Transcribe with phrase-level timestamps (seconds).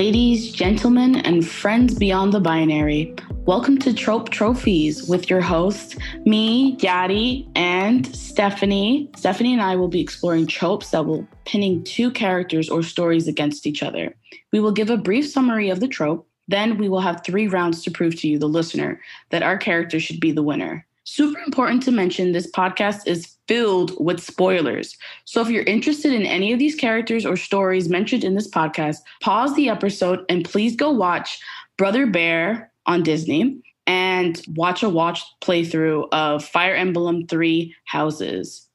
[0.00, 3.14] Ladies, gentlemen, and friends beyond the binary,
[3.44, 9.10] welcome to Trope Trophies with your host, me, Yadi, and Stephanie.
[9.14, 13.66] Stephanie and I will be exploring tropes that will pinning two characters or stories against
[13.66, 14.16] each other.
[14.54, 17.82] We will give a brief summary of the trope, then we will have three rounds
[17.82, 20.86] to prove to you, the listener, that our character should be the winner.
[21.12, 24.96] Super important to mention this podcast is filled with spoilers.
[25.24, 28.98] So if you're interested in any of these characters or stories mentioned in this podcast,
[29.20, 31.40] pause the episode and please go watch
[31.76, 38.68] Brother Bear on Disney and watch a watch playthrough of Fire Emblem 3 Houses.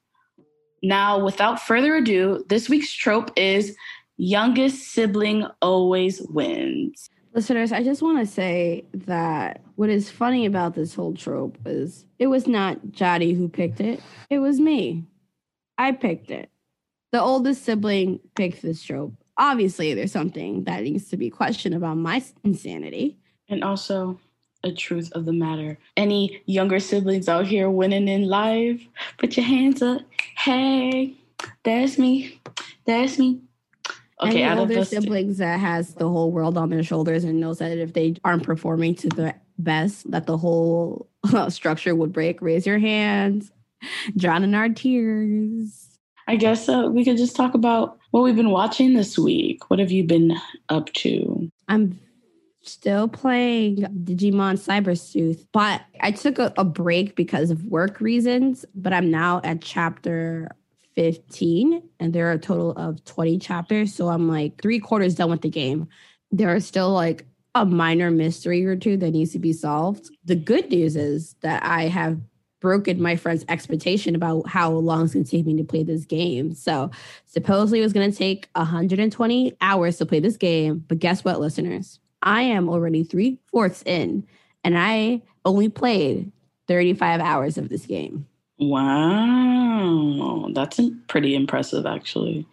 [0.82, 3.74] Now, without further ado, this week's trope is
[4.18, 7.08] youngest sibling always wins.
[7.36, 12.06] Listeners, I just want to say that what is funny about this whole trope is
[12.18, 14.00] it was not Jody who picked it,
[14.30, 15.04] it was me.
[15.76, 16.48] I picked it.
[17.12, 19.12] The oldest sibling picked this trope.
[19.36, 23.18] Obviously, there's something that needs to be questioned about my insanity.
[23.50, 24.18] And also,
[24.64, 25.78] a truth of the matter.
[25.94, 28.80] Any younger siblings out here winning in life,
[29.18, 30.00] put your hands up.
[30.38, 31.12] Hey,
[31.64, 32.40] that's me.
[32.86, 33.42] That's me.
[34.22, 37.76] Okay, Any older siblings that has the whole world on their shoulders and knows that
[37.76, 41.08] if they aren't performing to the best, that the whole
[41.48, 42.40] structure would break.
[42.40, 43.52] Raise your hands,
[44.16, 45.98] drown in our tears.
[46.28, 49.68] I guess uh, we could just talk about what we've been watching this week.
[49.70, 50.36] What have you been
[50.70, 51.50] up to?
[51.68, 51.98] I'm
[52.62, 58.64] still playing Digimon Cyber Sleuth, but I took a, a break because of work reasons.
[58.74, 60.50] But I'm now at chapter
[60.96, 63.94] 15 and there are a total of 20 chapters.
[63.94, 65.88] So I'm like three quarters done with the game.
[66.32, 70.10] There are still like a minor mystery or two that needs to be solved.
[70.24, 72.20] The good news is that I have
[72.60, 76.04] broken my friend's expectation about how long it's going to take me to play this
[76.04, 76.54] game.
[76.54, 76.90] So
[77.26, 80.84] supposedly it was going to take 120 hours to play this game.
[80.88, 82.00] But guess what, listeners?
[82.22, 84.26] I am already three fourths in
[84.64, 86.32] and I only played
[86.66, 88.26] 35 hours of this game.
[88.58, 92.46] Wow, that's pretty impressive, actually.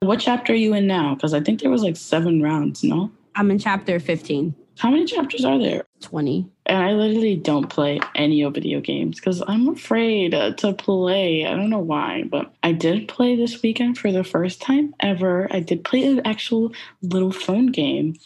[0.00, 1.14] What chapter are you in now?
[1.14, 3.10] Because I think there was like seven rounds, no?
[3.34, 4.54] I'm in chapter 15.
[4.78, 5.84] How many chapters are there?
[6.00, 6.48] 20.
[6.64, 11.44] And I literally don't play any video games because I'm afraid uh, to play.
[11.44, 15.48] I don't know why, but I did play this weekend for the first time ever.
[15.50, 16.72] I did play an actual
[17.02, 18.16] little phone game.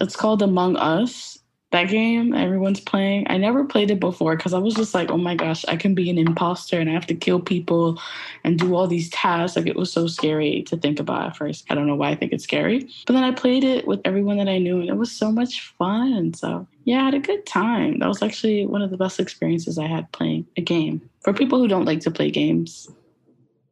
[0.00, 1.38] It's called Among Us
[1.72, 3.26] that game everyone's playing.
[3.28, 5.94] I never played it before because I was just like, oh my gosh, I can
[5.94, 8.00] be an imposter and I have to kill people
[8.44, 9.56] and do all these tasks.
[9.56, 11.64] Like it was so scary to think about at first.
[11.70, 12.88] I don't know why I think it's scary.
[13.06, 15.72] But then I played it with everyone that I knew and it was so much
[15.78, 16.34] fun.
[16.34, 18.00] So yeah, I had a good time.
[18.00, 21.08] That was actually one of the best experiences I had playing a game.
[21.22, 22.90] For people who don't like to play games,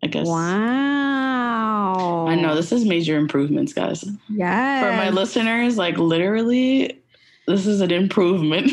[0.03, 0.27] I guess.
[0.27, 2.27] Wow.
[2.29, 4.05] I know this is major improvements, guys.
[4.29, 4.81] Yeah.
[4.81, 7.00] For my listeners, like literally
[7.51, 8.71] this is an improvement.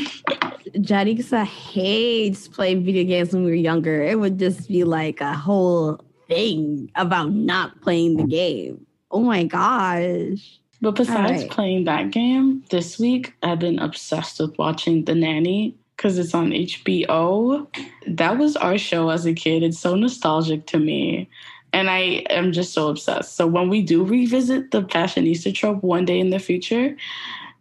[0.76, 4.04] Jadixa hates playing video games when we were younger.
[4.04, 8.86] It would just be like a whole thing about not playing the game.
[9.10, 10.60] Oh my gosh.
[10.82, 11.50] But besides right.
[11.50, 16.52] playing that game, this week I've been obsessed with watching The Nanny because it's on
[16.52, 17.68] HBO.
[18.06, 19.64] That was our show as a kid.
[19.64, 21.28] It's so nostalgic to me.
[21.74, 23.36] And I am just so obsessed.
[23.36, 26.96] So when we do revisit the fashionista trope one day in the future,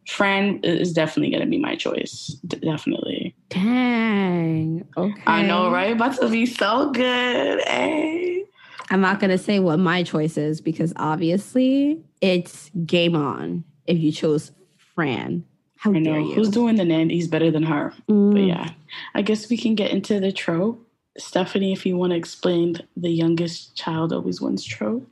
[0.07, 2.37] Fran is definitely going to be my choice.
[2.47, 3.35] D- definitely.
[3.49, 4.87] Dang.
[4.97, 5.23] Okay.
[5.27, 5.93] I know, right?
[5.93, 7.61] About to be so good.
[7.67, 8.45] Hey.
[8.91, 13.99] I'm not going to say what my choice is because obviously it's game on if
[13.99, 14.53] you chose
[14.95, 15.45] Fran.
[15.77, 16.33] How I know.
[16.33, 17.93] Who's doing the Nandy's better than her?
[18.09, 18.33] Mm.
[18.33, 18.71] But yeah,
[19.15, 20.83] I guess we can get into the trope.
[21.19, 25.07] Stephanie, if you want to explain the youngest child always wins trope.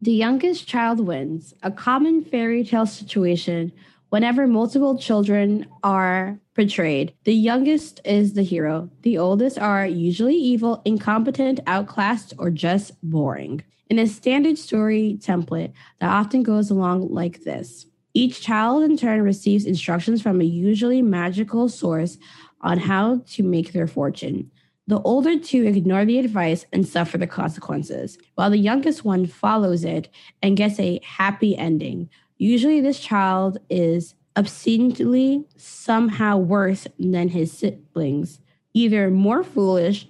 [0.00, 3.72] The youngest child wins, a common fairy tale situation
[4.12, 8.90] Whenever multiple children are portrayed, the youngest is the hero.
[9.00, 13.64] The oldest are usually evil, incompetent, outclassed, or just boring.
[13.88, 19.22] In a standard story template that often goes along like this each child in turn
[19.22, 22.18] receives instructions from a usually magical source
[22.60, 24.50] on how to make their fortune.
[24.88, 29.84] The older two ignore the advice and suffer the consequences, while the youngest one follows
[29.84, 30.10] it
[30.42, 32.10] and gets a happy ending,
[32.42, 38.40] Usually, this child is obscenely somehow worse than his siblings,
[38.74, 40.08] either more foolish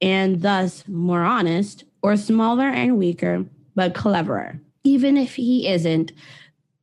[0.00, 3.44] and thus more honest, or smaller and weaker,
[3.74, 4.60] but cleverer.
[4.84, 6.12] Even if he isn't,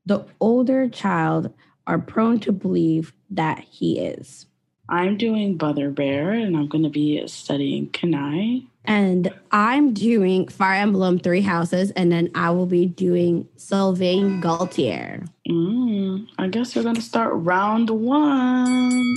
[0.05, 1.53] the older child
[1.87, 4.45] are prone to believe that he is.
[4.89, 8.59] I'm doing Brother Bear and I'm going to be studying Kenai.
[8.87, 15.25] And I'm doing Fire Emblem Three Houses, and then I will be doing Sylvain Gautier.
[15.49, 19.15] Mm, I guess we're going to start round one.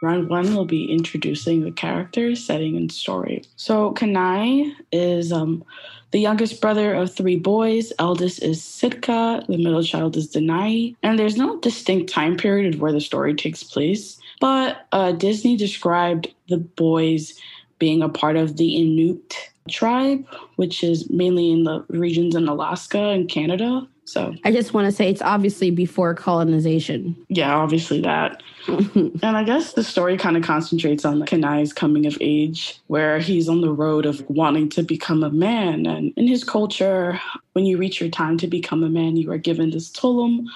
[0.00, 3.42] Round one will be introducing the characters, setting, and story.
[3.56, 5.64] So Kenai is um,
[6.12, 7.92] the youngest brother of three boys.
[7.98, 9.42] Eldest is Sitka.
[9.48, 10.94] The middle child is Denahi.
[11.02, 14.20] And there's no distinct time period where the story takes place.
[14.40, 17.34] But uh, Disney described the boys
[17.78, 20.24] being a part of the Inuit tribe,
[20.56, 23.86] which is mainly in the regions in Alaska and Canada.
[24.04, 27.14] So I just want to say it's obviously before colonization.
[27.28, 28.42] Yeah, obviously that.
[28.66, 33.50] and I guess the story kind of concentrates on Kenai's coming of age, where he's
[33.50, 35.84] on the road of wanting to become a man.
[35.84, 37.20] And in his culture,
[37.52, 40.46] when you reach your time to become a man, you are given this tulum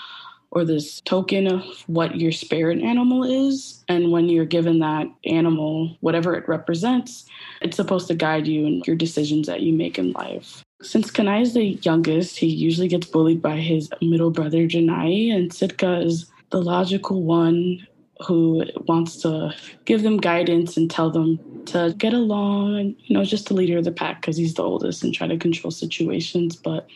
[0.52, 3.82] or this token of what your spirit animal is.
[3.88, 7.24] And when you're given that animal, whatever it represents,
[7.62, 10.62] it's supposed to guide you in your decisions that you make in life.
[10.82, 15.52] Since Kenai is the youngest, he usually gets bullied by his middle brother Janai, and
[15.52, 17.86] Sitka is the logical one
[18.26, 23.24] who wants to give them guidance and tell them to get along and you know
[23.24, 26.54] just the leader of the pack because he's the oldest and try to control situations
[26.54, 26.86] but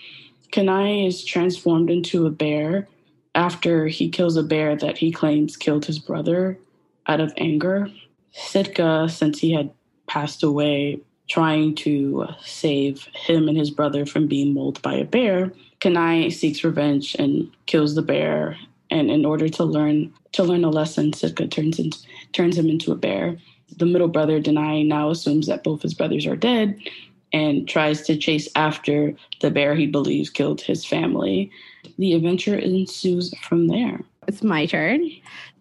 [0.53, 2.87] kenai is transformed into a bear
[3.37, 6.59] after he kills a bear that he claims killed his brother
[7.07, 7.89] out of anger.
[8.33, 9.71] Sitka, since he had
[10.09, 15.53] passed away, trying to save him and his brother from being mauled by a bear,
[15.81, 18.57] Kenai seeks revenge and kills the bear.
[18.91, 21.99] And in order to learn to learn a lesson, Sitka turns into,
[22.33, 23.37] turns him into a bear.
[23.77, 26.79] The middle brother, Denahi, now assumes that both his brothers are dead
[27.37, 31.51] and tries to chase after the bear he believes killed his family.
[31.99, 34.01] The adventure ensues from there.
[34.27, 35.11] It's my turn.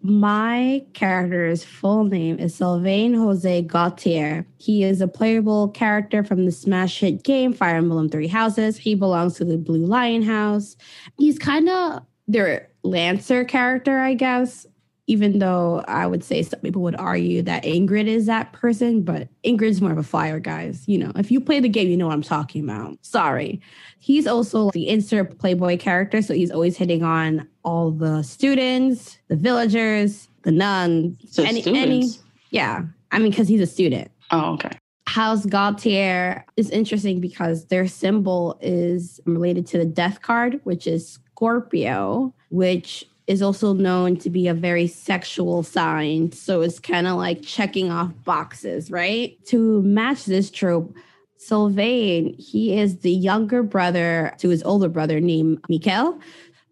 [0.00, 4.46] My character's full name is Sylvain Jose Gautier.
[4.56, 8.78] He is a playable character from the smash hit game Fire Emblem Three Houses.
[8.78, 10.76] He belongs to the Blue Lion House.
[11.18, 14.66] He's kind of their Lancer character, I guess
[15.06, 19.28] even though I would say some people would argue that Ingrid is that person, but
[19.44, 20.82] Ingrid's more of a fire, guys.
[20.86, 22.98] You know, if you play the game, you know what I'm talking about.
[23.02, 23.60] Sorry.
[24.00, 29.36] He's also the insert Playboy character, so he's always hitting on all the students, the
[29.36, 32.08] villagers, the nuns, so any, any,
[32.50, 32.82] yeah.
[33.12, 34.10] I mean, because he's a student.
[34.30, 34.78] Oh, okay.
[35.08, 41.08] House Gautier is interesting because their symbol is related to the death card, which is
[41.08, 46.30] Scorpio, which is also known to be a very sexual sign.
[46.32, 49.36] So it's kind of like checking off boxes, right?
[49.46, 50.94] To match this trope,
[51.36, 56.18] Sylvain, he is the younger brother to his older brother named Mikhail.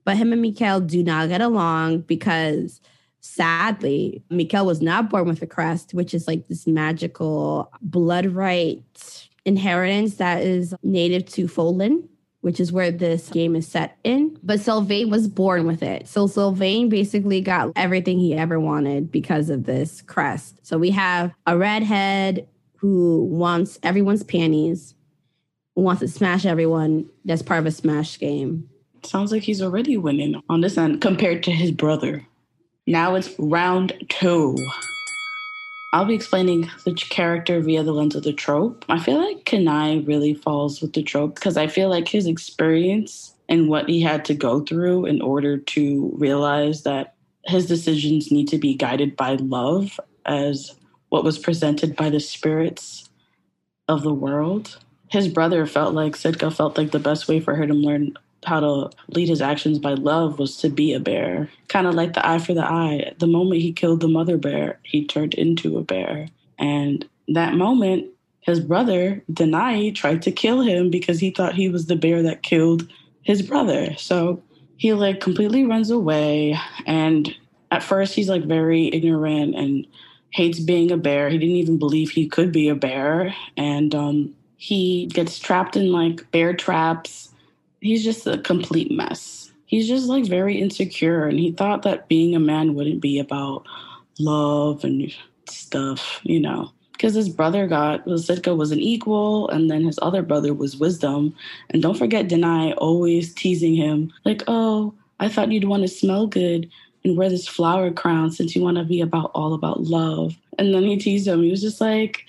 [0.05, 2.81] But him and Mikhail do not get along because
[3.21, 9.29] sadly, Mikhail was not born with a crest, which is like this magical blood right
[9.45, 12.09] inheritance that is native to Fodlan
[12.45, 14.39] which is where this game is set in.
[14.43, 16.07] But Sylvain was born with it.
[16.07, 20.59] So Sylvain basically got everything he ever wanted because of this crest.
[20.61, 22.47] So we have a redhead
[22.77, 24.95] who wants everyone's panties,
[25.75, 27.09] wants to smash everyone.
[27.25, 28.69] That's part of a smash game.
[29.05, 32.27] Sounds like he's already winning on this end compared to his brother.
[32.87, 34.55] Now it's round two.
[35.95, 38.85] I'll be explaining the character via the lens of the trope.
[38.89, 43.33] I feel like Kenai really falls with the trope because I feel like his experience
[43.49, 48.49] and what he had to go through in order to realize that his decisions need
[48.49, 50.75] to be guided by love as
[51.11, 53.09] what was presented by the spirits
[53.87, 54.79] of the world.
[55.13, 58.61] His brother felt like Sitka felt like the best way for her to learn how
[58.61, 61.51] to lead his actions by love was to be a bear.
[61.69, 63.13] Kind of like the eye for the eye.
[63.19, 66.29] The moment he killed the mother bear, he turned into a bear.
[66.59, 68.07] And that moment,
[68.41, 72.43] his brother, Denahi, tried to kill him because he thought he was the bear that
[72.43, 72.89] killed
[73.23, 73.97] his brother.
[73.97, 74.43] So
[74.77, 76.59] he like completely runs away.
[76.87, 77.35] And
[77.71, 79.87] at first, he's like very ignorant and
[80.31, 81.31] hates being a bear.
[81.31, 83.35] He didn't even believe he could be a bear.
[83.57, 87.31] And um, he gets trapped in like bear traps
[87.85, 89.53] he's just a complete mess.
[89.67, 93.67] He's just like very insecure and he thought that being a man wouldn't be about
[94.19, 95.15] love and
[95.49, 96.71] stuff, you know.
[96.93, 101.35] Because his brother got Sitka was an equal, and then his other brother was wisdom.
[101.71, 106.29] And don't forget Denahi always teasing him, like, oh, I thought you'd want to smell
[106.29, 106.71] good
[107.05, 110.37] and wear this flower crown since you want to be about all about love.
[110.57, 111.43] And then he teased him.
[111.43, 112.25] He was just like,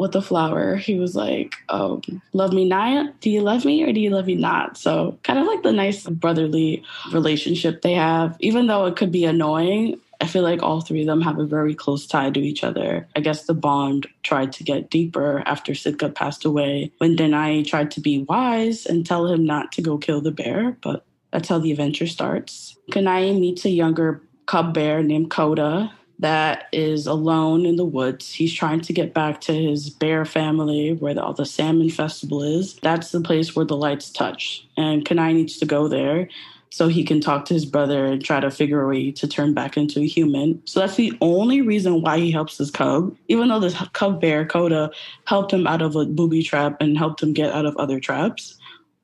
[0.00, 2.00] with the flower, he was like, um,
[2.32, 3.20] Love me not?
[3.20, 4.78] Do you love me or do you love me not?
[4.78, 9.26] So, kind of like the nice brotherly relationship they have, even though it could be
[9.26, 10.00] annoying.
[10.22, 13.06] I feel like all three of them have a very close tie to each other.
[13.16, 17.90] I guess the bond tried to get deeper after Sitka passed away when Denahi tried
[17.92, 21.58] to be wise and tell him not to go kill the bear, but that's how
[21.58, 22.76] the adventure starts.
[22.90, 28.32] Kenai meets a younger cub bear named Koda that is alone in the woods.
[28.32, 32.42] He's trying to get back to his bear family where the, all the salmon festival
[32.42, 32.74] is.
[32.76, 34.66] That's the place where the lights touch.
[34.76, 36.28] And Kenai needs to go there
[36.70, 39.54] so he can talk to his brother and try to figure a way to turn
[39.54, 40.62] back into a human.
[40.66, 44.46] So that's the only reason why he helps his cub, even though this cub bear,
[44.46, 44.90] Koda,
[45.24, 48.56] helped him out of a booby trap and helped him get out of other traps.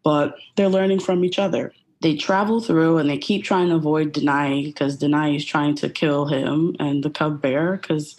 [0.04, 1.72] But they're learning from each other.
[2.02, 5.88] They travel through and they keep trying to avoid Denahi because Denahi is trying to
[5.88, 8.16] kill him and the cub bear because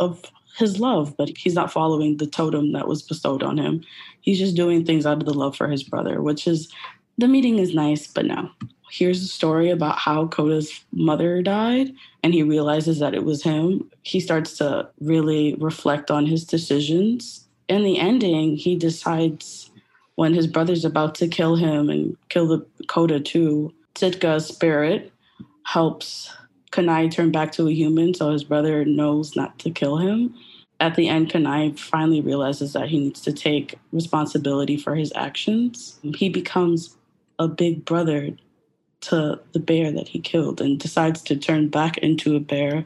[0.00, 0.24] of
[0.56, 3.82] his love, but he's not following the totem that was bestowed on him.
[4.20, 6.72] He's just doing things out of the love for his brother, which is
[7.18, 8.50] the meeting is nice, but no
[8.94, 11.92] here's a story about how Koda's mother died,
[12.22, 13.90] and he realizes that it was him.
[14.02, 17.44] He starts to really reflect on his decisions.
[17.68, 19.63] In the ending, he decides
[20.16, 25.12] when his brother's about to kill him and kill the Koda too, Sitka's spirit
[25.64, 26.32] helps
[26.70, 30.34] Kenai turn back to a human so his brother knows not to kill him.
[30.80, 35.98] At the end, Kenai finally realizes that he needs to take responsibility for his actions.
[36.16, 36.96] He becomes
[37.38, 38.30] a big brother
[39.02, 42.84] to the bear that he killed and decides to turn back into a bear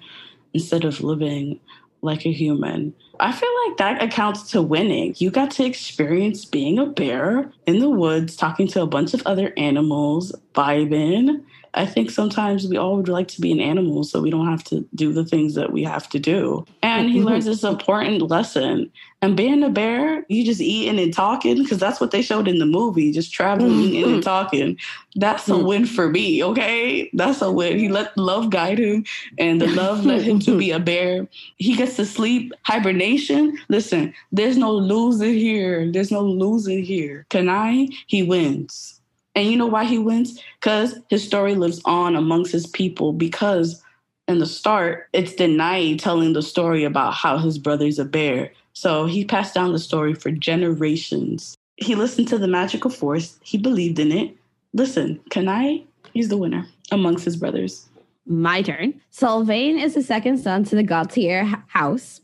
[0.52, 1.61] instead of living
[2.02, 2.95] like a human.
[3.21, 5.14] I feel like that accounts to winning.
[5.19, 9.23] You got to experience being a bear in the woods, talking to a bunch of
[9.26, 11.45] other animals, vibing,
[11.78, 14.64] I think sometimes we all would like to be an animal so we don't have
[14.64, 16.66] to do the things that we have to do.
[16.82, 17.28] And he mm-hmm.
[17.28, 18.90] learns this important lesson.
[19.23, 22.58] And being a bear, you just eating and talking, because that's what they showed in
[22.58, 23.94] the movie, just traveling, mm-hmm.
[23.94, 24.78] eating and talking.
[25.16, 25.66] That's a mm-hmm.
[25.66, 27.11] win for me, okay?
[27.14, 27.78] That's a win.
[27.78, 29.04] He let love guide him,
[29.38, 31.26] and the love led him to be a bear.
[31.56, 33.58] He gets to sleep, hibernation.
[33.68, 35.90] Listen, there's no losing here.
[35.90, 37.26] There's no losing here.
[37.28, 37.88] Can I?
[38.06, 38.98] he wins
[39.38, 40.42] and you know why he wins?
[40.61, 43.12] Because his story lives on amongst his people.
[43.12, 43.80] Because
[44.26, 48.52] in the start, it's Denahi telling the story about how his brother's a bear.
[48.73, 51.57] So he passed down the story for generations.
[51.76, 54.37] He listened to the magical force, he believed in it.
[54.75, 57.88] Listen, Kenai, he's the winner amongst his brothers.
[58.26, 59.00] My turn.
[59.11, 62.23] Sylvain is the second son to the Gautier house.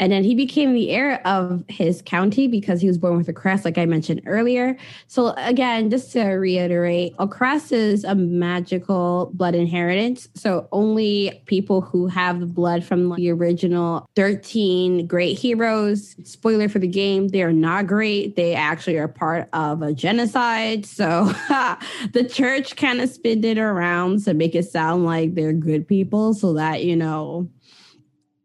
[0.00, 3.32] And then he became the heir of his county because he was born with a
[3.32, 4.76] crest, like I mentioned earlier.
[5.06, 10.28] So, again, just to reiterate, a crest is a magical blood inheritance.
[10.34, 16.80] So, only people who have the blood from the original 13 great heroes, spoiler for
[16.80, 18.34] the game, they are not great.
[18.34, 20.86] They actually are part of a genocide.
[20.86, 21.26] So,
[22.12, 26.34] the church kind of spinned it around to make it sound like they're good people
[26.34, 27.48] so that, you know,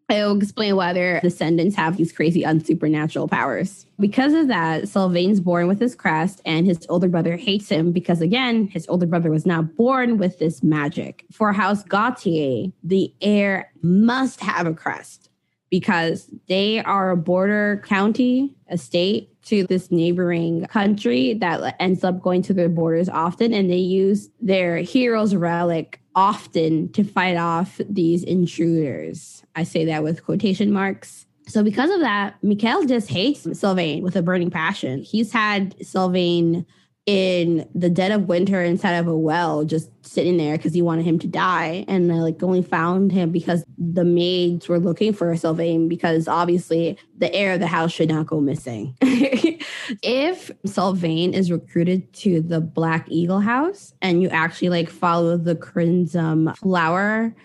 [0.10, 3.86] It'll explain why their descendants have these crazy unsupernatural powers.
[4.00, 8.22] Because of that, Sylvain's born with his crest, and his older brother hates him because,
[8.22, 11.25] again, his older brother was not born with this magic.
[11.32, 15.30] For House Gautier, the heir must have a crest
[15.70, 22.22] because they are a border county, a state to this neighboring country that ends up
[22.22, 27.82] going to their borders often, and they use their hero's relic often to fight off
[27.89, 29.44] these intruders.
[29.56, 31.25] I say that with quotation marks.
[31.48, 35.01] So because of that, Mikhail just hates Sylvain with a burning passion.
[35.01, 36.65] He's had Sylvain
[37.10, 41.06] in the dead of winter inside of a well, just sitting there because he wanted
[41.06, 41.84] him to die.
[41.88, 47.00] And I like only found him because the maids were looking for Sylvain because obviously
[47.18, 48.96] the heir of the house should not go missing.
[49.01, 55.56] if Sylvain is recruited to the Black Eagle house and you actually like follow the
[55.56, 57.36] Crimson Flower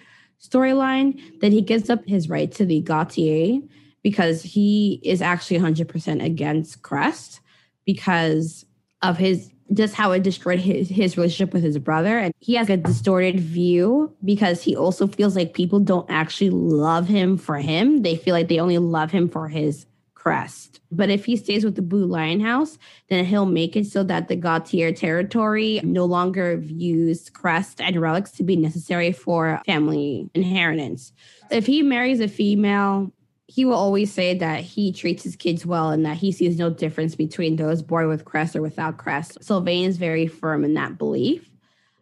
[0.43, 3.61] storyline, then he gives up his right to the Gautier
[4.03, 7.41] because he is actually 100% against Crest
[7.87, 8.67] because
[9.01, 12.19] of his just how it destroyed his, his relationship with his brother.
[12.19, 17.09] And he has a distorted view because he also feels like people don't actually love
[17.09, 18.03] him for him.
[18.03, 19.87] They feel like they only love him for his
[20.25, 20.81] crest.
[20.91, 22.79] But if he stays with the Blue Lion House,
[23.09, 28.31] then he'll make it so that the Gautier territory no longer views crest and relics
[28.33, 31.13] to be necessary for family inheritance.
[31.51, 33.13] If he marries a female,
[33.47, 36.71] he will always say that he treats his kids well and that he sees no
[36.71, 39.43] difference between those born with crest or without crest.
[39.43, 41.51] Sylvain is very firm in that belief.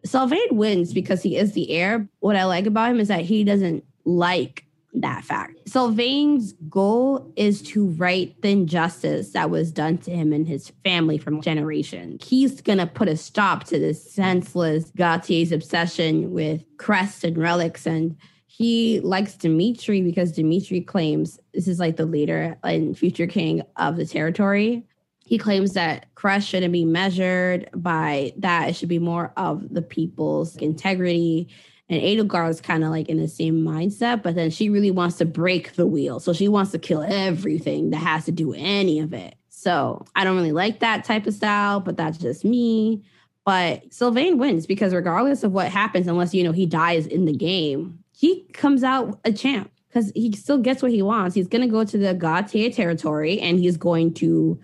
[0.05, 2.07] Sylvain wins because he is the heir.
[2.19, 5.67] What I like about him is that he doesn't like that fact.
[5.67, 11.17] Sylvain's goal is to right the injustice that was done to him and his family
[11.17, 12.25] from generations.
[12.27, 18.15] He's gonna put a stop to this senseless Gautier's obsession with crests and relics and
[18.55, 23.97] he likes Dimitri because Dimitri claims this is like the leader and future king of
[23.97, 24.85] the territory.
[25.25, 28.69] He claims that crush shouldn't be measured by that.
[28.69, 31.47] It should be more of the people's integrity.
[31.89, 35.17] And Edelgard is kind of like in the same mindset, but then she really wants
[35.17, 36.19] to break the wheel.
[36.19, 39.33] So she wants to kill everything that has to do with any of it.
[39.49, 43.03] So I don't really like that type of style, but that's just me.
[43.45, 47.33] But Sylvain wins because regardless of what happens, unless you know he dies in the
[47.33, 51.35] game, he comes out a champ because he still gets what he wants.
[51.35, 54.59] He's going to go to the Gautier territory and he's going to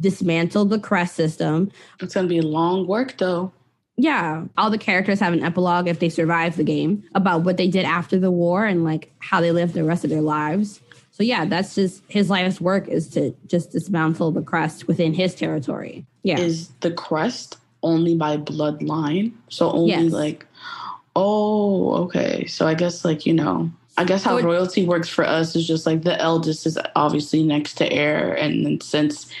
[0.00, 1.70] dismantle the crest system.
[2.00, 3.52] It's going to be long work though.
[3.98, 7.68] Yeah, all the characters have an epilogue if they survive the game about what they
[7.68, 10.82] did after the war and like how they lived the rest of their lives.
[11.12, 15.34] So yeah, that's just his life's work is to just dismantle the crest within his
[15.34, 16.04] territory.
[16.22, 16.38] Yeah.
[16.38, 19.32] Is the crest only by bloodline?
[19.48, 20.12] So only yes.
[20.12, 20.46] like
[21.16, 22.44] Oh, okay.
[22.46, 25.86] So I guess like, you know, I guess how royalty works for us is just
[25.86, 29.32] like the eldest is obviously next to heir and then since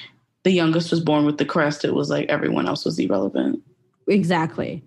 [0.42, 3.62] the youngest was born with the crest, it was like everyone else was irrelevant.
[4.08, 4.82] Exactly.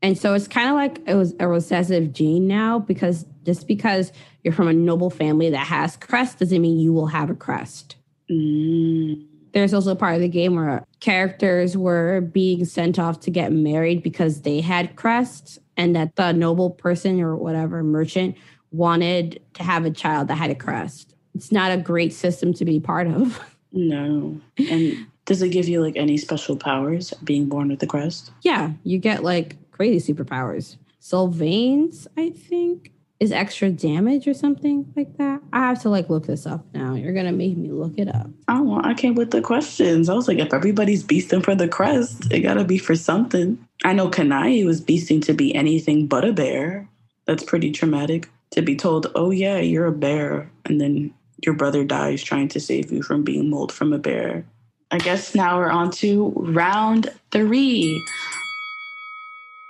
[0.00, 4.12] And so it's kind of like it was a recessive gene now because just because
[4.44, 7.96] you're from a noble family that has crest doesn't mean you will have a crest.
[8.30, 9.26] Mm.
[9.52, 14.02] There's also part of the game where characters were being sent off to get married
[14.02, 18.36] because they had crests, and that the noble person or whatever merchant
[18.70, 21.14] wanted to have a child that had a crest.
[21.34, 23.40] It's not a great system to be part of.
[23.70, 24.40] No.
[24.56, 28.30] And does it give you like any special powers being born with the crest?
[28.40, 30.78] Yeah, you get like crazy superpowers.
[31.00, 35.40] Sylvain's, I think, is extra damage or something like that.
[35.52, 36.94] I have to like look this up now.
[36.94, 38.28] You're gonna make me look it up.
[38.46, 40.08] Oh, I came with the questions.
[40.08, 43.58] I was like, if everybody's beasting for the crest, it gotta be for something.
[43.84, 46.88] I know Kenai was beasting to be anything but a bear.
[47.26, 51.12] That's pretty traumatic to be told, oh yeah, you're a bear, and then
[51.44, 54.44] your brother dies trying to save you from being mauled from a bear.
[54.90, 58.02] I guess now we're on to round three.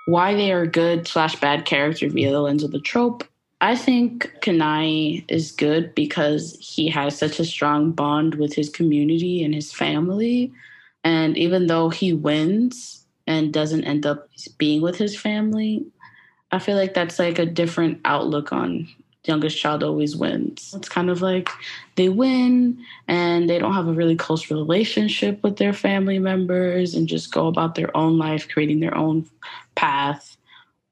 [0.07, 3.25] Why they are good slash bad character via the lens of the trope.
[3.61, 9.43] I think Kenai is good because he has such a strong bond with his community
[9.43, 10.53] and his family.
[11.03, 15.85] And even though he wins and doesn't end up being with his family,
[16.53, 18.89] I feel like that's like a different outlook on
[19.29, 20.73] youngest child always wins.
[20.75, 21.51] It's kind of like
[21.97, 27.07] they win and they don't have a really close relationship with their family members and
[27.07, 29.29] just go about their own life, creating their own
[29.75, 30.38] path.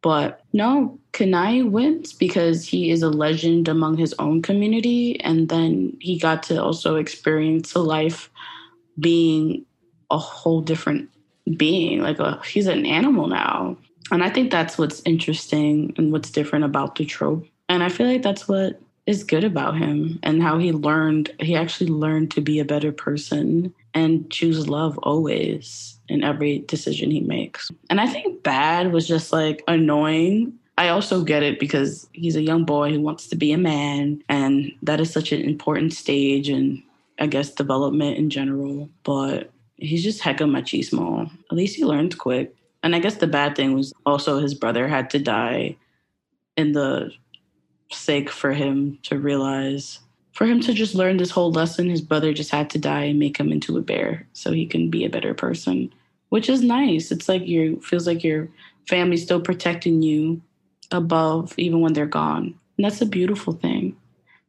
[0.06, 5.20] But no, Kenai wins because he is a legend among his own community.
[5.20, 8.30] And then he got to also experience a life
[9.00, 9.66] being
[10.12, 11.10] a whole different
[11.56, 12.02] being.
[12.02, 13.76] Like a, he's an animal now.
[14.12, 17.44] And I think that's what's interesting and what's different about the trope.
[17.68, 21.56] And I feel like that's what is good about him and how he learned, he
[21.56, 27.20] actually learned to be a better person and choose love always in every decision he
[27.20, 27.70] makes.
[27.90, 30.54] And I think bad was just like annoying.
[30.78, 34.22] I also get it because he's a young boy who wants to be a man,
[34.28, 36.82] and that is such an important stage and
[37.18, 38.88] I guess development in general.
[39.02, 41.30] But he's just hecka machismo.
[41.50, 42.54] At least he learned quick.
[42.82, 45.76] And I guess the bad thing was also his brother had to die
[46.56, 47.10] in the
[47.90, 50.00] sake for him to realize
[50.36, 53.18] for him to just learn this whole lesson, his brother just had to die and
[53.18, 55.90] make him into a bear so he can be a better person,
[56.28, 57.10] which is nice.
[57.10, 58.46] It's like you feels like your
[58.86, 60.42] family's still protecting you
[60.90, 62.54] above even when they're gone.
[62.76, 63.96] And that's a beautiful thing.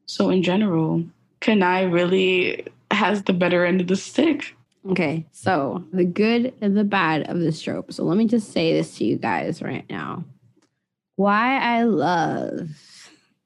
[0.08, 1.06] So in general,
[1.40, 4.58] Kenai really has the better end of the stick.
[4.90, 7.94] Okay, so the good and the bad of this trope.
[7.94, 10.26] So let me just say this to you guys right now.
[11.16, 12.72] Why I love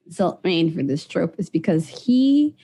[0.09, 2.55] Sylvain for this trope is because he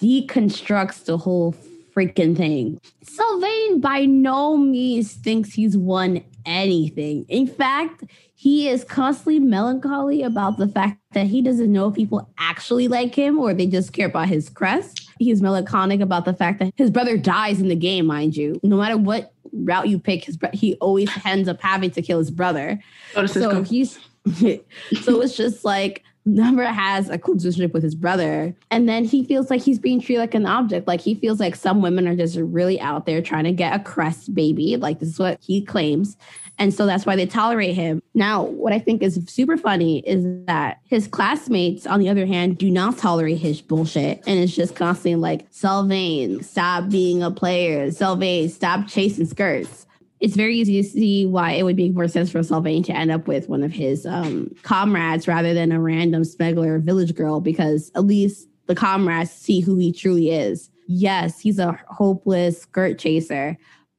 [0.00, 1.54] deconstructs the whole
[1.94, 2.80] freaking thing.
[3.02, 7.26] Sylvain by no means thinks he's won anything.
[7.28, 12.30] In fact, he is constantly melancholy about the fact that he doesn't know if people
[12.38, 15.10] actually like him or they just care about his crest.
[15.18, 18.60] He's melancholic about the fact that his brother dies in the game, mind you.
[18.62, 22.18] No matter what route you pick, his bro- he always ends up having to kill
[22.18, 22.78] his brother.
[23.16, 23.98] Oh, so he's
[24.36, 28.54] so it's just like never has a close relationship with his brother.
[28.70, 30.86] And then he feels like he's being treated like an object.
[30.86, 33.82] Like he feels like some women are just really out there trying to get a
[33.82, 34.76] crest baby.
[34.76, 36.16] Like this is what he claims.
[36.60, 38.02] And so that's why they tolerate him.
[38.14, 42.58] Now, what I think is super funny is that his classmates, on the other hand,
[42.58, 44.22] do not tolerate his bullshit.
[44.26, 47.92] And it's just constantly like, Sylvain, stop being a player.
[47.92, 49.86] Sylvain, stop chasing skirts.
[50.20, 53.10] It's very easy to see why it would make more sense for Sylvain to end
[53.10, 57.90] up with one of his um, comrades rather than a random smuggler village girl, because
[57.94, 60.70] at least the comrades see who he truly is.
[60.88, 63.56] Yes, he's a hopeless skirt chaser,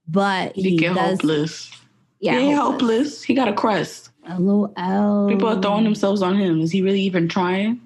[0.07, 1.71] but he, he get does, hopeless.
[2.19, 3.23] Yeah, he ain't hopeless.
[3.23, 4.09] He got a crest.
[4.37, 5.27] LOL.
[5.29, 6.59] People are throwing themselves on him.
[6.61, 7.79] Is he really even trying?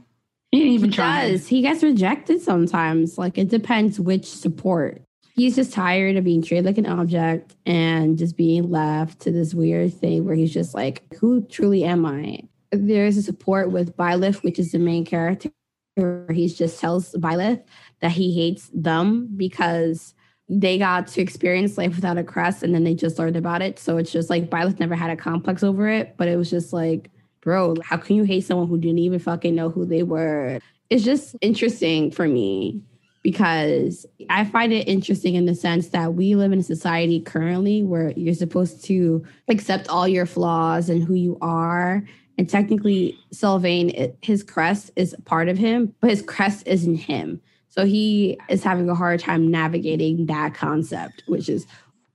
[0.52, 1.32] He ain't even He trying.
[1.34, 1.48] does.
[1.48, 3.18] He gets rejected sometimes.
[3.18, 5.03] Like it depends which support.
[5.36, 9.56] He's just tired of being treated like an object and just being left to this
[9.56, 12.44] weird thing where he's just like, who truly am I?
[12.72, 15.50] There's a support with Byleth, which is the main character,
[15.96, 17.64] where he just tells Byleth
[18.02, 20.14] that he hates them because
[20.50, 23.80] they got to experience life without a crest and then they just learned about it.
[23.80, 26.74] So it's just like Byleth never had a complex over it, but it was just
[26.74, 27.10] like,
[27.42, 30.60] bro, how can you hate someone who didn't even fucking know who they were?
[30.92, 32.84] It's just interesting for me
[33.24, 37.82] because I find it interesting in the sense that we live in a society currently
[37.82, 42.04] where you're supposed to accept all your flaws and who you are.
[42.38, 47.42] And technically, Sylvain, his crest is part of him, but his crest isn't him.
[47.70, 51.66] So he is having a hard time navigating that concept, which is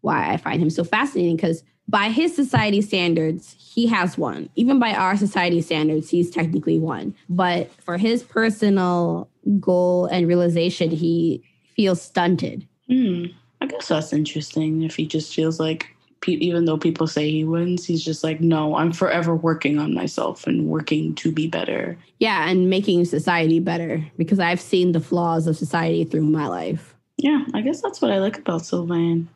[0.02, 4.50] why I find him so fascinating because by his society standards, he has one.
[4.56, 7.14] Even by our society standards, he's technically one.
[7.30, 9.28] But for his personal
[9.60, 11.42] goal and realization, he
[11.76, 12.66] feels stunted.
[12.88, 13.26] Hmm.
[13.60, 14.82] I guess that's interesting.
[14.82, 15.88] If he just feels like,
[16.20, 19.94] pe- even though people say he wins, he's just like, no, I'm forever working on
[19.94, 21.98] myself and working to be better.
[22.18, 26.94] Yeah, and making society better because I've seen the flaws of society through my life.
[27.16, 29.28] Yeah, I guess that's what I like about Sylvain.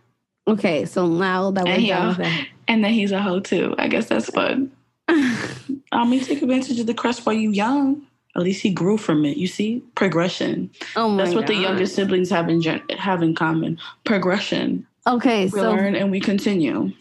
[0.47, 2.45] Okay, so now that we're And done yeah.
[2.69, 3.75] And that he's a hoe too.
[3.79, 4.71] I guess that's fun.
[5.09, 8.07] I mean, take advantage of the crest while you're young.
[8.37, 9.37] At least he grew from it.
[9.37, 10.71] You see, progression.
[10.97, 11.63] oh my That's what the God.
[11.63, 13.79] younger siblings have in gen- have in common.
[14.05, 14.87] Progression.
[15.07, 16.93] Okay, We so learn and we continue.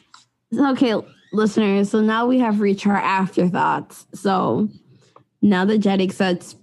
[0.58, 0.96] Okay,
[1.32, 4.06] listeners, so now we have reached our afterthoughts.
[4.14, 4.68] So
[5.42, 6.56] now that Jetix has,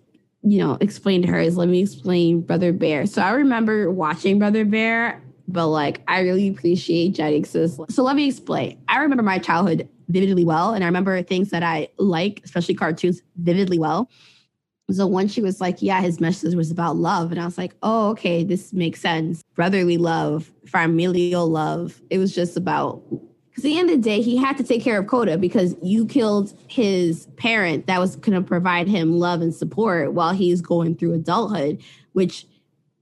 [0.43, 3.07] you know, explained hers, let me explain Brother Bear.
[3.07, 7.81] So I remember watching Brother Bear, but like I really appreciate Jetix's.
[7.89, 8.79] So let me explain.
[8.89, 13.23] I remember my childhood vividly well, and I remember things that I like, especially cartoons,
[13.37, 14.11] vividly well.
[14.91, 17.31] So when she was like, yeah, his message was about love.
[17.31, 19.43] And I was like, oh, okay, this makes sense.
[19.55, 22.01] Brotherly love, familial love.
[22.09, 23.03] It was just about,
[23.51, 25.77] because at the end of the day, he had to take care of Koda because
[25.83, 30.63] you killed his parent that was going to provide him love and support while he's
[30.63, 32.47] going through adulthood, which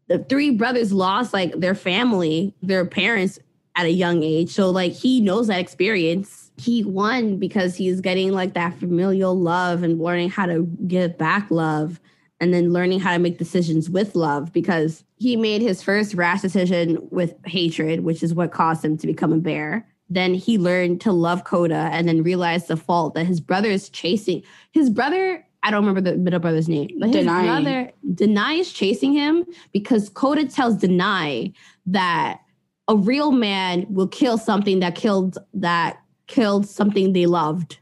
[0.08, 3.38] the three brothers lost like their family, their parents
[3.76, 4.50] at a young age.
[4.50, 6.45] So like he knows that experience.
[6.58, 11.50] He won because he's getting like that familial love and learning how to give back
[11.50, 12.00] love
[12.40, 16.42] and then learning how to make decisions with love because he made his first rash
[16.42, 19.86] decision with hatred, which is what caused him to become a bear.
[20.08, 23.88] Then he learned to love Koda and then realized the fault that his brother is
[23.88, 24.42] chasing.
[24.72, 27.44] His brother, I don't remember the middle brother's name, but his Denahi.
[27.44, 31.54] brother, Denahi is chasing him because Koda tells Denahi
[31.86, 32.40] that
[32.88, 37.78] a real man will kill something that killed that killed something they loved.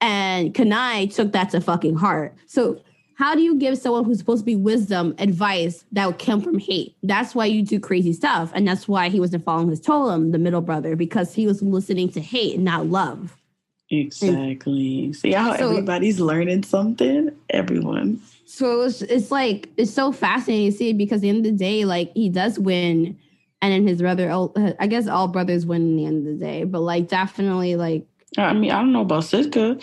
[0.00, 2.34] And Kenai took that to fucking heart.
[2.46, 2.82] So
[3.14, 6.58] how do you give someone who's supposed to be wisdom advice that would come from
[6.58, 6.96] hate?
[7.02, 8.52] That's why you do crazy stuff.
[8.54, 12.10] And that's why he wasn't following his Totem, the middle brother, because he was listening
[12.12, 13.36] to hate and not love.
[13.90, 15.12] Exactly.
[15.12, 17.30] See how So- everybody's learning something?
[17.50, 18.20] Everyone.
[18.44, 21.44] So it was it's like it's so fascinating to see because at the end of
[21.44, 23.16] the day, like he does win.
[23.62, 26.44] And then his brother, oh, I guess all brothers win in the end of the
[26.44, 28.06] day, but like definitely like
[28.38, 29.78] I mean, I don't know about Sitka.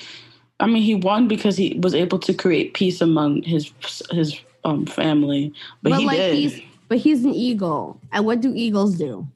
[0.60, 3.72] I mean, he won because he was able to create peace among his
[4.12, 5.54] his um family.
[5.82, 6.36] But, but he like did.
[6.36, 8.00] he's but he's an eagle.
[8.12, 9.28] And what do eagles do?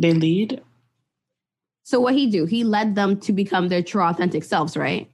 [0.00, 0.62] they lead.
[1.84, 2.46] So what he do?
[2.46, 5.10] He led them to become their true authentic selves, right?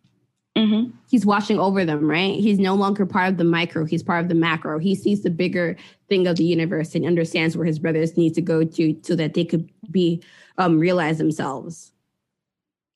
[0.56, 0.90] Mm-hmm.
[1.08, 2.34] He's watching over them, right?
[2.34, 4.78] He's no longer part of the micro, he's part of the macro.
[4.78, 5.76] He sees the bigger
[6.08, 9.34] thing of the universe and understands where his brothers need to go to so that
[9.34, 10.22] they could be
[10.58, 11.92] um realize themselves.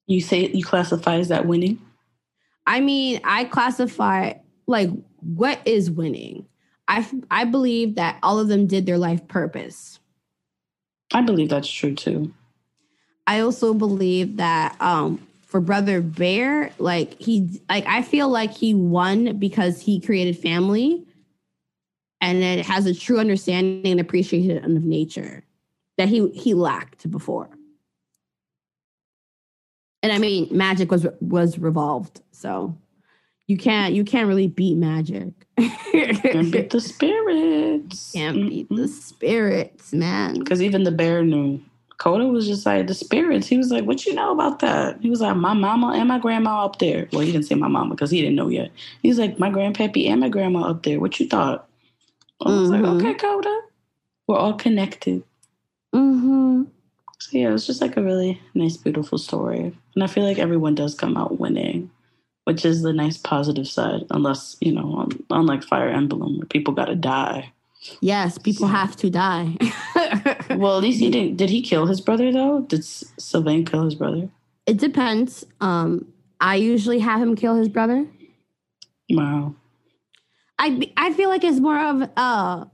[0.06, 1.80] You say you classify as that winning?
[2.66, 4.34] I mean, I classify
[4.66, 6.46] like what is winning?
[6.88, 9.98] I I believe that all of them did their life purpose.
[11.12, 12.32] I believe that's true too.
[13.26, 18.72] I also believe that um for brother bear like he like i feel like he
[18.72, 21.04] won because he created family
[22.20, 25.44] and it has a true understanding and appreciation of nature
[25.98, 27.50] that he he lacked before.
[30.02, 32.76] And i mean magic was was revolved so
[33.46, 35.34] you can't you can't really beat magic.
[35.92, 38.12] And beat the spirits.
[38.12, 38.86] can't beat the mm-hmm.
[38.86, 40.38] spirits man.
[40.38, 41.60] Because even the bear knew
[42.00, 43.46] Koda was just like the spirits.
[43.46, 46.18] He was like, "What you know about that?" He was like, "My mama and my
[46.18, 48.70] grandma up there." Well, he didn't say my mama because he didn't know yet.
[49.02, 51.68] He's like, "My grandpappy and my grandma up there." What you thought?
[52.40, 52.82] I was mm-hmm.
[52.82, 53.60] like, "Okay, Koda,
[54.26, 55.22] we're all connected."
[55.94, 56.62] Mm-hmm.
[57.18, 60.38] So yeah, it was just like a really nice, beautiful story, and I feel like
[60.38, 61.90] everyone does come out winning,
[62.44, 64.06] which is the nice positive side.
[64.08, 67.52] Unless you know, unlike Fire Emblem, where people got to die.
[68.00, 69.56] Yes, people have to die.
[70.50, 71.36] well, at least he didn't.
[71.36, 72.60] Did he kill his brother though?
[72.60, 74.28] Did Sylvain kill his brother?
[74.66, 75.46] It depends.
[75.60, 78.06] Um, I usually have him kill his brother.
[79.10, 79.54] Wow.
[80.58, 82.64] I I feel like it's more of uh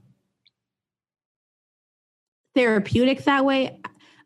[2.54, 3.80] therapeutic that way.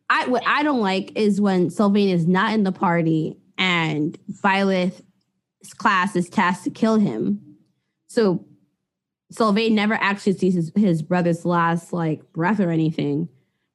[0.08, 5.74] I what I don't like is when Sylvain is not in the party and Byleth's
[5.76, 7.56] class is tasked to kill him.
[8.08, 8.44] So
[9.30, 13.28] Sylvain never actually sees his, his brother's last like breath or anything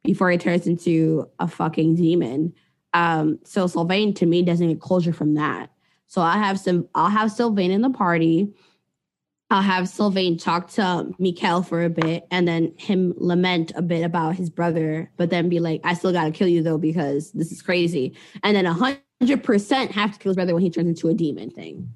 [0.04, 2.54] before he turns into a fucking demon.
[2.94, 5.72] Um, so Sylvain to me doesn't get closure from that.
[6.08, 8.54] So I have some I'll have Sylvain in the party.
[9.50, 14.04] I'll have Sylvain talk to Mikhail for a bit and then him lament a bit
[14.04, 17.52] about his brother, but then be like, I still gotta kill you though, because this
[17.52, 18.16] is crazy.
[18.44, 21.14] And then a hundred percent have to kill his brother when he turns into a
[21.14, 21.94] demon thing.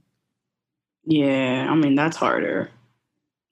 [1.06, 2.72] Yeah, I mean that's harder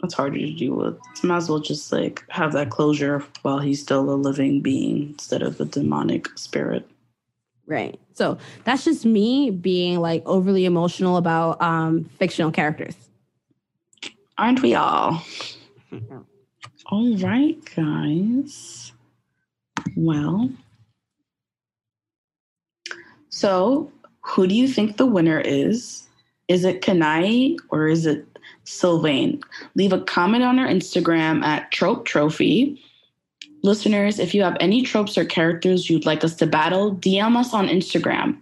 [0.03, 0.99] it's harder to deal with.
[1.15, 5.09] So might as well just like have that closure while he's still a living being
[5.09, 6.87] instead of a demonic spirit.
[7.65, 7.99] Right.
[8.13, 12.95] So that's just me being like overly emotional about um fictional characters.
[14.37, 15.23] Aren't we all?
[16.85, 18.91] all right, guys.
[19.95, 20.49] Well,
[23.29, 26.07] so who do you think the winner is?
[26.47, 28.26] Is it Kenai or is it
[28.67, 29.41] Sylvain.
[29.75, 32.81] Leave a comment on our Instagram at Trope Trophy.
[33.63, 37.53] Listeners, if you have any tropes or characters you'd like us to battle, DM us
[37.53, 38.37] on Instagram.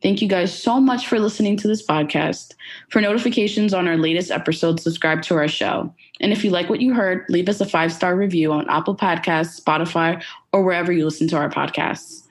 [0.00, 2.52] Thank you guys so much for listening to this podcast.
[2.90, 5.92] For notifications on our latest episodes, subscribe to our show.
[6.20, 8.94] And if you like what you heard, leave us a five star review on Apple
[8.94, 12.22] Podcasts, Spotify, or wherever you listen to our podcasts.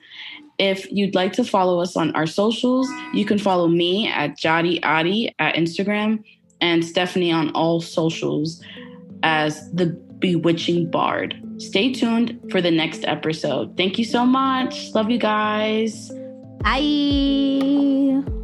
[0.58, 4.78] If you'd like to follow us on our socials, you can follow me at Jadi
[4.82, 6.22] Adi at Instagram
[6.64, 8.62] and Stephanie on all socials
[9.22, 9.86] as the
[10.18, 11.38] Bewitching Bard.
[11.58, 13.76] Stay tuned for the next episode.
[13.76, 14.90] Thank you so much.
[14.94, 16.10] Love you guys.
[16.62, 18.43] Bye.